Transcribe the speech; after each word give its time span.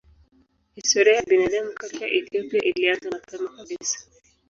Historia 0.75 1.13
ya 1.15 1.23
binadamu 1.23 1.73
katika 1.73 2.07
Ethiopia 2.07 2.63
ilianza 2.63 3.09
mapema 3.11 3.49
kabisa. 3.57 3.99